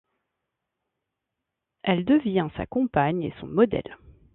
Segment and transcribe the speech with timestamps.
[1.83, 3.99] Elle devient sa compagne et son modèle.